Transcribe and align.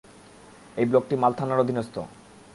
এই 0.77 0.85
ব্লকটি 0.89 1.15
মাল 1.21 1.33
থানার 1.39 1.61
অধীনস্থ। 1.63 1.95